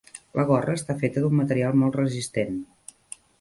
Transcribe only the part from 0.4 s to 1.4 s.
gorra està feta d'un